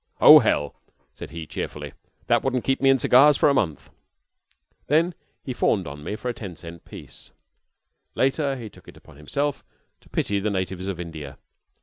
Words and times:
"Oh, 0.19 0.39
hell!" 0.39 0.73
said 1.13 1.29
he, 1.29 1.45
cheerfully, 1.45 1.93
"that 2.25 2.43
wouldn't 2.43 2.63
keep 2.63 2.81
me 2.81 2.89
in 2.89 2.97
cigars 2.97 3.37
for 3.37 3.49
a 3.49 3.53
month." 3.53 3.91
Then 4.87 5.13
he 5.43 5.53
fawned 5.53 5.85
on 5.85 6.03
me 6.03 6.15
for 6.15 6.27
a 6.27 6.33
ten 6.33 6.55
cent 6.55 6.85
piece. 6.85 7.29
Later 8.15 8.55
he 8.55 8.67
took 8.67 8.87
it 8.87 8.97
upon 8.97 9.17
himself 9.17 9.63
to 9.99 10.09
pity 10.09 10.39
the 10.39 10.49
natives 10.49 10.87
of 10.87 10.99
India. 10.99 11.37